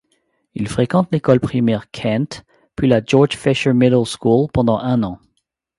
[0.55, 2.43] Il fréquente l'école primaire Kent
[2.75, 5.19] puis la George Fischer Middle School pendant un an.